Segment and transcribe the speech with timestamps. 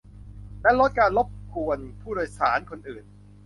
[0.61, 3.05] และลดการรบกวนผู้โดยสารคนอื่น